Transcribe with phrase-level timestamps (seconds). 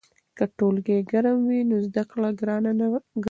[0.37, 2.99] که ټولګی ګرم وي نو زده کړه ګرانه وي.